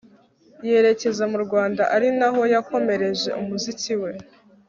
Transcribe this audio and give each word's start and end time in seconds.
yerekeza 0.67 1.23
mu 1.31 1.37
rwanda 1.45 1.83
ari 1.95 2.07
naho 2.17 2.41
yakomereje 2.53 3.29
umuziki 3.41 3.93
we 4.01 4.11